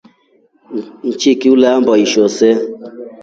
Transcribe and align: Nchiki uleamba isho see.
Nchiki 1.07 1.47
uleamba 1.53 1.93
isho 2.05 2.23
see. 2.35 2.57